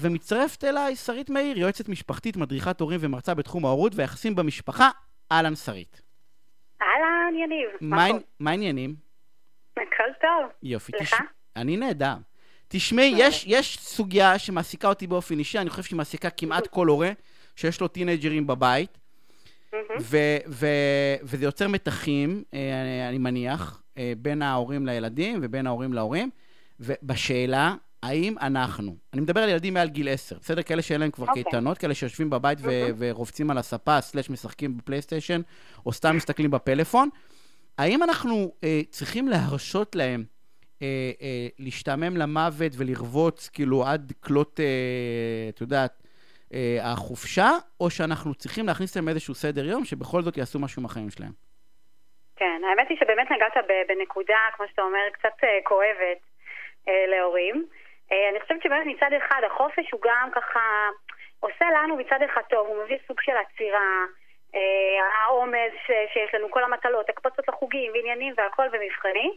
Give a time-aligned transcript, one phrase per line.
[0.00, 4.90] ומצטרפת אליי שרית מאיר, יועצת משפחתית, מדריכת הורים ומרצה בתחום ההורות והיחסים במשפחה.
[5.32, 6.02] אהלן שרית.
[6.82, 7.68] אהלן, יניב.
[8.40, 8.94] מה העניינים?
[9.72, 10.50] הכל טוב.
[10.62, 10.92] יופי.
[11.00, 11.14] לך?
[11.14, 11.20] תש...
[11.56, 12.14] אני נהדר.
[12.68, 17.10] תשמעי, יש, יש סוגיה שמעסיקה אותי באופן אישי, אני חושב שהיא מעסיקה כמעט כל הורה
[17.56, 18.98] שיש לו טינג'רים בבית,
[20.00, 26.30] ו- ו- וזה יוצר מתחים, אה, אני מניח, אה, בין ההורים לילדים ובין ההורים להורים,
[26.80, 27.74] ובשאלה,
[28.06, 30.62] האם אנחנו, אני מדבר על ילדים מעל גיל 10, בסדר?
[30.62, 31.28] כאלה שאין להם כבר okay.
[31.28, 31.42] אוקיי.
[31.42, 35.40] קייטנות, כאלה שיושבים בבית ו- ורובצים על הספה, סלאש משחקים בפלייסטיישן,
[35.86, 37.08] או סתם מסתכלים בפלאפון,
[37.78, 40.24] האם אנחנו אה, צריכים להרשות להם
[40.82, 40.86] אה,
[41.22, 46.02] אה, להשתעמם למוות ולרבוץ כאילו עד כלות, אה, את יודעת,
[46.54, 47.50] אה, החופשה,
[47.80, 51.32] או שאנחנו צריכים להכניס להם איזשהו סדר יום שבכל זאת יעשו משהו מהחיים שלהם?
[52.36, 56.20] כן, האמת היא שבאמת נגעת בנקודה, כמו שאתה אומר, קצת כואבת
[56.86, 57.66] להורים.
[58.12, 60.88] אה, אני חושבת שבאמת מצד אחד החופש הוא גם ככה
[61.40, 64.04] עושה לנו מצד אחד טוב, הוא מביא סוג של עצירה,
[64.54, 65.72] אה, העומס
[66.12, 69.32] שיש לנו, כל המטלות, הקפצות לחוגים ועניינים והכל ומבחנים,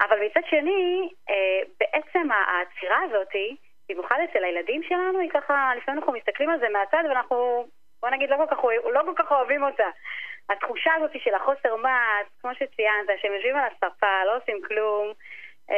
[0.00, 3.56] אבל מצד שני, אה, בעצם העצירה הזאתי,
[3.88, 7.66] במיוחד אצל הילדים שלנו, היא ככה, לפעמים אנחנו מסתכלים על זה מהצד ואנחנו,
[8.02, 9.88] בוא נגיד, לא כל כך, לא כל כך אוהבים אותה.
[10.50, 15.12] התחושה הזאת של החוסר מעש, כמו שציינת, שהם יושבים על הספה, לא עושים כלום,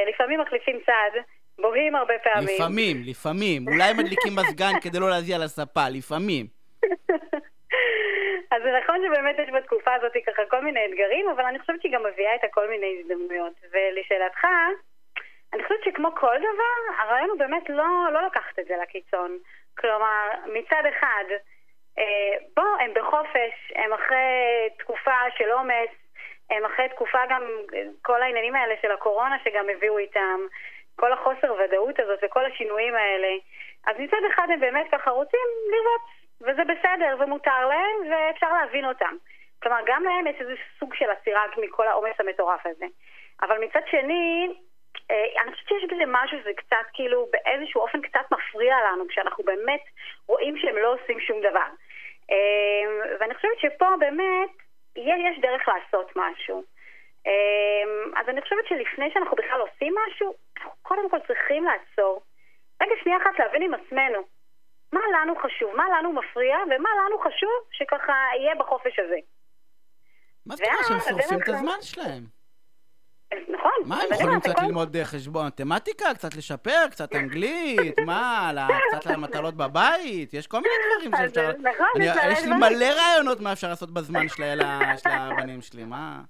[0.09, 1.21] לפעמים מחליפים צד.
[1.59, 2.49] בוהים הרבה פעמים.
[2.55, 3.69] לפעמים, לפעמים.
[3.69, 6.47] אולי מדליקים מזגן כדי לא להזיע לספה, לפעמים.
[8.51, 11.93] אז זה נכון שבאמת יש בתקופה הזאת ככה כל מיני אתגרים, אבל אני חושבת שהיא
[11.93, 13.53] גם מביאה את כל מיני הזדמנויות.
[13.73, 14.45] ולשאלתך,
[15.53, 19.39] אני חושבת שכמו כל דבר, הרעיון הוא באמת לא, לא לקחת את זה לקיצון.
[19.79, 21.25] כלומר, מצד אחד,
[21.99, 25.91] אה, בוא, הם בחופש, הם אחרי תקופה של עומס,
[26.51, 27.43] הם אחרי תקופה גם,
[28.03, 30.41] כל העניינים האלה של הקורונה שגם הביאו איתם.
[31.01, 33.29] כל החוסר ודאות הזאת וכל השינויים האלה.
[33.87, 36.01] אז מצד אחד הם באמת ככה רוצים לראות,
[36.41, 39.17] וזה בסדר ומותר להם ואפשר להבין אותם.
[39.63, 42.87] כלומר, גם להם יש איזה סוג של עצירה מכל העומס המטורף הזה.
[43.43, 44.49] אבל מצד שני,
[45.11, 49.45] אה, אני חושבת שיש בזה משהו שזה קצת כאילו באיזשהו אופן קצת מפריע לנו כשאנחנו
[49.45, 49.83] באמת
[50.29, 51.69] רואים שהם לא עושים שום דבר.
[52.31, 54.51] אה, ואני חושבת שפה באמת
[54.97, 56.65] יש דרך לעשות משהו.
[57.27, 60.35] אמ, אז אני חושבת שלפני שאנחנו בכלל עושים משהו,
[60.89, 62.23] קודם כל צריכים לעצור.
[62.83, 64.21] רגע שנייה אחת להבין עם עצמנו.
[64.93, 69.17] מה לנו חשוב, מה לנו מפריע, ומה לנו חשוב שככה יהיה בחופש הזה.
[70.47, 72.23] מה זאת אומרת שהם שורפים את הזמן שלהם?
[73.49, 73.73] נכון.
[73.85, 78.53] מה, הם יכולים קצת ללמוד חשבון מתמטיקה, קצת לשפר, קצת אנגלית, מה,
[78.89, 80.35] קצת למטלות בבית?
[80.35, 81.53] יש כל מיני דברים שאפשר...
[81.59, 84.61] נכון, יש לי מלא רעיונות מה אפשר לעשות בזמן של
[85.11, 86.21] הבנים שלי, מה?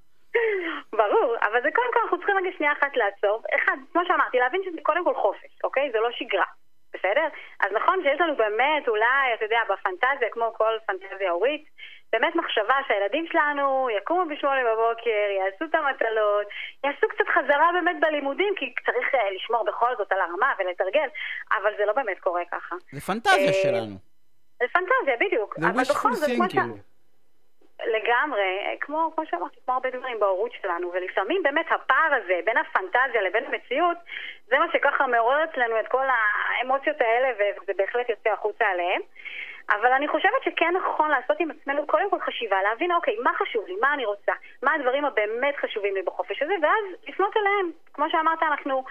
[0.93, 3.43] ברור, אבל זה קודם כל אנחנו רגע שנייה אחת לעצור.
[3.57, 5.91] אחד, כמו שאמרתי, להבין שזה קודם כל חופש, אוקיי?
[5.93, 6.51] זה לא שגרה,
[6.95, 7.27] בסדר?
[7.61, 11.65] אז נכון שיש לנו באמת, אולי, אתה יודע, בפנטזיה, כמו כל פנטזיה הורית,
[12.13, 16.47] באמת מחשבה שהילדים שלנו יקומו בשמונה בבוקר, יעשו את המטלות,
[16.85, 21.09] יעשו קצת חזרה באמת בלימודים, כי צריך uh, לשמור בכל זאת על הרמה ולתרגל,
[21.53, 22.77] אבל זה לא באמת קורה ככה.
[22.93, 23.97] זה פנטזיה uh, שלנו.
[24.61, 25.55] זה פנטזיה, בדיוק.
[25.59, 26.88] זה wishful thinking.
[27.87, 33.23] לגמרי, כמו, כמו שאמרתי, כמו הרבה דברים בהורות שלנו, ולפעמים באמת הפער הזה בין הפנטזיה
[33.23, 33.97] לבין המציאות,
[34.47, 39.01] זה מה שככה מעורר אצלנו את כל האמוציות האלה, וזה בהחלט יוצא החוצה עליהם.
[39.71, 43.67] אבל אני חושבת שכן נכון לעשות עם עצמנו קודם כל חשיבה, להבין, אוקיי, מה חשוב
[43.67, 47.71] לי, מה אני רוצה, מה הדברים הבאמת חשובים לי בחופש הזה, ואז לפנות אליהם.
[47.95, 48.85] כמו שאמרת, אנחנו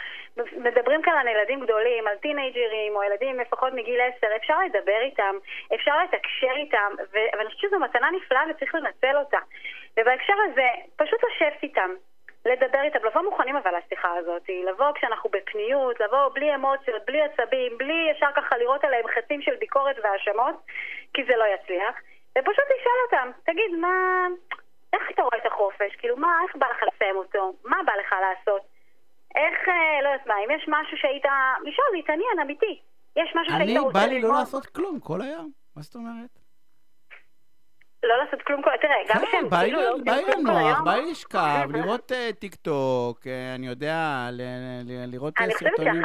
[0.57, 5.35] מדברים כאן על ילדים גדולים, על טינג'רים, או ילדים לפחות מגיל 10, אפשר לדבר איתם,
[5.75, 9.39] אפשר לתקשר איתם, ואני חושבת שזו מתנה נפלאה וצריך לנצל אותה.
[9.97, 11.89] ובהקשר הזה, פשוט לשבת איתם,
[12.51, 17.77] לדבר איתם, לבוא מוכנים אבל לשיחה הזאת, לבוא כשאנחנו בפניות, לבוא בלי אמוציות, בלי עצבים,
[17.77, 20.55] בלי ישר ככה לראות עליהם חצים של ביקורת והאשמות,
[21.13, 21.95] כי זה לא יצליח,
[22.37, 24.27] ופשוט לשאול אותם, תגיד, מה...
[24.93, 25.95] איך אתה רואה את החופש?
[25.97, 27.53] כאילו, מה, איך בא לך לסיים אותו?
[27.65, 28.61] מה בא לך לעשות?
[29.35, 31.25] איך, אה, לא יודעת מה, אם יש משהו שהיית...
[31.63, 32.79] לשאול, להתעניין, אמיתי.
[33.15, 33.97] יש משהו שהיית רוצה ללמוד?
[33.97, 35.51] אני, בא לי לא לעשות כלום כל היום.
[35.75, 36.36] מה זאת אומרת?
[38.03, 38.69] לא לעשות כלום כל...
[38.81, 40.85] תראה, גם כשהם כן, כאילו לא עושים כלום כל היום...
[40.85, 44.27] בא לי לשכב, לראות אה, טיק טוק, אה, אני יודע,
[45.07, 46.01] לראות אה, סרטונים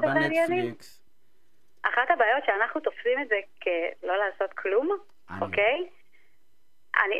[0.00, 1.02] בנטפליקס.
[1.82, 4.96] אחת הבעיות שאנחנו תופסים את זה כלא לעשות כלום,
[5.40, 5.86] אוקיי?
[7.04, 7.16] אני,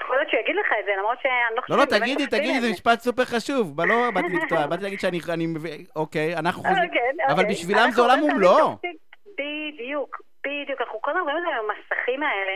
[0.00, 1.76] יכול להיות שהוא יגיד לך את זה, למרות שאני לא חושבת...
[1.76, 3.80] לא, לא, תגידי, תגידי, זה משפט סופר חשוב.
[3.80, 6.88] לא באתי לקטוע, באתי להגיד שאני מבין, אוקיי, אנחנו חושבים...
[6.88, 7.50] אוקיי, אבל אוקיי.
[7.50, 8.76] בשבילם זה עולם ומלואו.
[9.38, 10.80] בדיוק, בדיוק.
[10.80, 12.52] אנחנו כל הזמן רואים את זה במסכים האלה.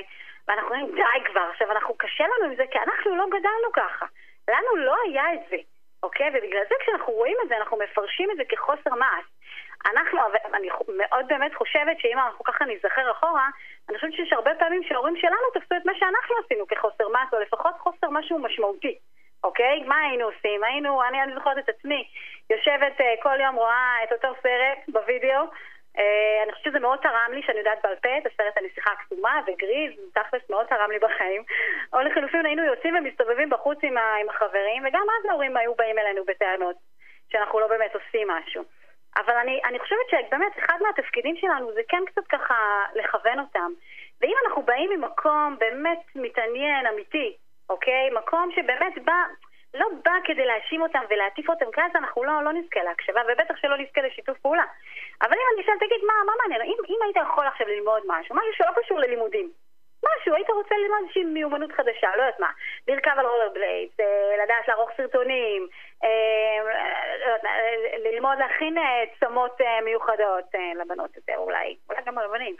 [0.48, 4.06] ואנחנו אומרים, די כבר, עכשיו אנחנו, קשה לנו עם זה, כי אנחנו לא גדלנו ככה.
[4.48, 5.56] לנו לא היה את זה,
[6.02, 6.28] אוקיי?
[6.28, 9.24] ובגלל זה כשאנחנו רואים את זה, אנחנו מפרשים את זה כחוסר מעש.
[9.86, 10.18] אנחנו,
[10.54, 13.48] אני מאוד באמת חושבת שאם אנחנו ככה ניזכר אחורה,
[13.88, 17.40] אני חושבת שיש הרבה פעמים שההורים שלנו תפסו את מה שאנחנו עשינו כחוסר מס, או
[17.40, 18.98] לפחות חוסר משהו משמעותי,
[19.44, 19.82] אוקיי?
[19.86, 20.64] מה היינו עושים?
[20.64, 22.08] היינו, אני, אני זוכרת את עצמי,
[22.50, 25.42] יושבת אה, כל יום רואה את אותו סרט בווידאו,
[26.42, 29.92] אני חושבת שזה מאוד תרם לי, שאני יודעת בעל פה, את הסרט הנסיכה הקסומה וגריז,
[30.14, 31.42] תכלס מאוד תרם לי בחיים.
[31.92, 35.98] או לחילופין היינו יוצאים ומסתובבים בחוץ עם, ה, עם החברים, וגם אז ההורים היו באים
[35.98, 36.76] אלינו בטענות
[37.32, 38.64] שאנחנו לא באמת עושים משהו.
[39.16, 43.72] אבל אני, אני חושבת שבאמת אחד מהתפקידים שלנו זה כן קצת ככה לכוון אותם.
[44.20, 47.36] ואם אנחנו באים ממקום באמת מתעניין, אמיתי,
[47.70, 48.10] אוקיי?
[48.10, 49.22] מקום שבאמת בא,
[49.76, 53.56] לא בא כדי להאשים אותם ולהטיף אותם, כי אז אנחנו לא, לא נזכה להקשבה, ובטח
[53.56, 54.64] שלא נזכה לשיתוף פעולה.
[55.22, 56.62] אבל אם אני אשאל, תגיד, מה, מה מעניין?
[56.62, 59.50] אם, אם היית יכול עכשיו ללמוד משהו, משהו שלא קשור ללימודים,
[60.06, 62.50] משהו, היית רוצה ללמוד איזושהי מיומנות חדשה, לא יודעת מה,
[62.88, 65.68] לרכב על רולר בליידס, אה, לדעת לערוך סרטונים,
[66.04, 66.58] אה,
[67.26, 70.44] לא אה, ללמוד להכין אה, מיוחדות
[70.80, 72.56] לבנות יותר אולי, אולי גם לבנים,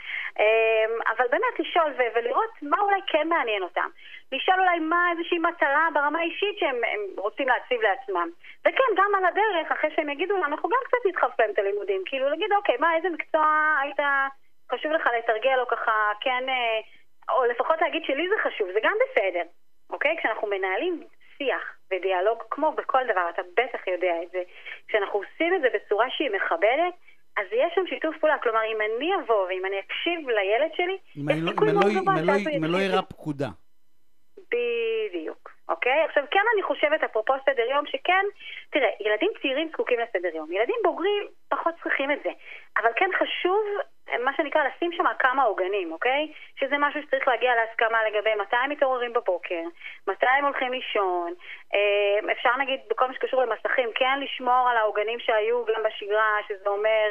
[1.06, 3.88] אבל באמת לשאול ולראות מה אולי כן מעניין אותם,
[4.32, 8.28] לשאול אולי מה איזושהי מטרה ברמה האישית שהם הם רוצים להציב לעצמם,
[8.60, 12.02] וכן, גם על הדרך, אחרי שהם יגידו לנו, אנחנו גם קצת נדחף להם את הלימודים,
[12.06, 14.00] כאילו להגיד, אוקיי, מה, איזה מקצוע היית
[14.72, 16.44] חשוב לך לתרגל, או ככה, כן...
[17.31, 19.43] או לפחות להגיד שלי זה חשוב, זה גם בסדר,
[19.90, 20.17] אוקיי?
[20.19, 21.05] כשאנחנו מנהלים
[21.38, 24.43] שיח ודיאלוג, כמו בכל דבר, אתה בטח יודע את זה,
[24.88, 26.94] כשאנחנו עושים את זה בצורה שהיא מכבדת,
[27.37, 28.38] אז יש שם שיתוף פעולה.
[28.38, 32.14] כלומר, אם אני אבוא ואם אני אקשיב לילד שלי, יש לא- סיכוי מאוד לא- גבוה
[32.14, 33.00] אם אני לא- אני לא.
[33.00, 33.49] פקודה.
[34.52, 36.00] בדיוק, אוקיי?
[36.08, 38.25] עכשיו כן אני חושבת, אפרופו סדר יום, שכן,
[38.70, 42.31] תראה, ילדים צעירים זקוקים לסדר יום, ילדים בוגרים פחות צריכים את זה,
[42.76, 43.64] אבל כן חשוב,
[44.25, 46.32] מה שנקרא, לשים שם כמה עוגנים, אוקיי?
[46.61, 49.62] שזה משהו שצריך להגיע להסכמה לגבי מתי הם מתעוררים בבוקר,
[50.08, 51.32] מתי הם הולכים לישון,
[51.75, 56.69] אה, אפשר נגיד, בכל מה שקשור למסכים, כן לשמור על העוגנים שהיו גם בשגרה, שזה
[56.69, 57.06] אומר,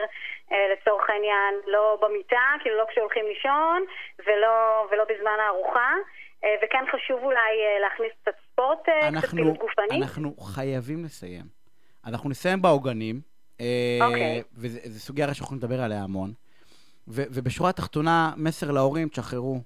[0.51, 3.83] אה, לצורך העניין, לא במיטה, כאילו לא כשהולכים לישון,
[4.25, 5.93] ולא, ולא בזמן הארוחה.
[6.43, 8.79] אה, וכן חשוב אולי להכניס קצת ספורט,
[9.17, 10.03] קצת פעילות גופנית.
[10.03, 11.45] אנחנו חייבים לסיים.
[12.07, 13.15] אנחנו נסיים בעוגנים,
[14.01, 14.43] אוקיי.
[14.57, 16.44] וזו סוגיה שאנחנו נדבר עליה המון.
[17.07, 19.61] ו, ובשורה התחתונה, מסר להורים, תשחררו.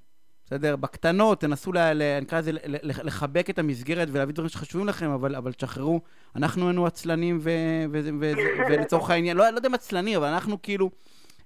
[0.45, 0.75] בסדר?
[0.75, 2.51] בקטנות, תנסו, ל, נקרא לזה,
[2.83, 6.01] לחבק את המסגרת ולהביא דברים שחשובים לכם, אבל, אבל תשחררו.
[6.36, 7.50] אנחנו היינו עצלנים, ו,
[7.91, 8.31] ו, ו, ו,
[8.69, 10.89] ולצורך העניין, לא, לא יודע אם עצלנים, אבל אנחנו כאילו...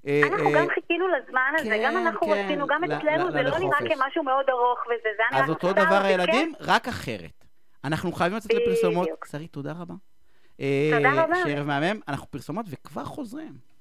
[0.08, 3.42] אה, אנחנו אה, גם חיכינו לזמן הזה, כן, גם אנחנו כן, רצינו, גם אצלנו זה
[3.42, 3.80] לא נראה.
[3.80, 6.02] כמשהו מאוד ארוך וזה, זה היה אז אותו דבר.
[6.04, 7.46] הילדים, רק אחרת.
[7.84, 9.10] אנחנו חייבים לצאת לפרסומות.
[9.32, 9.94] שרית, תודה רבה.
[10.60, 11.36] אה, תודה רבה.
[11.44, 13.54] שערב מהמם, אנחנו פרסומות וכבר חוזרים.